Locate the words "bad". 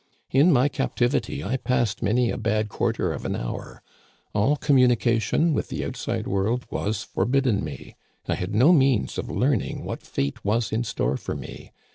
2.39-2.69